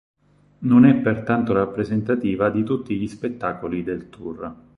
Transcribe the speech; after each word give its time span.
Non 0.61 0.85
è 0.85 0.95
pertanto 0.95 1.53
rappresentativa 1.53 2.49
di 2.49 2.63
tutti 2.63 2.97
gli 2.97 3.07
spettacoli 3.07 3.83
del 3.83 4.09
tour. 4.09 4.55